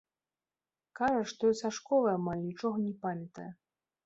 Кажа, 0.99 1.19
што 1.31 1.51
і 1.51 1.57
са 1.61 1.69
школы 1.79 2.09
амаль 2.17 2.43
нічога 2.49 2.77
не 2.89 2.95
памятае. 3.05 3.49